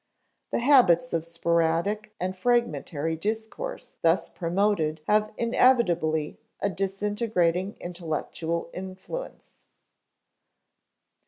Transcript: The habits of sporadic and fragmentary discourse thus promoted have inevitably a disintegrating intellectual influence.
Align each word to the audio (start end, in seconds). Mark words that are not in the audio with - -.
The 0.49 0.57
habits 0.57 1.13
of 1.13 1.23
sporadic 1.27 2.15
and 2.19 2.35
fragmentary 2.35 3.15
discourse 3.15 3.97
thus 4.01 4.29
promoted 4.29 5.01
have 5.05 5.31
inevitably 5.37 6.39
a 6.59 6.71
disintegrating 6.71 7.77
intellectual 7.79 8.71
influence. 8.73 9.67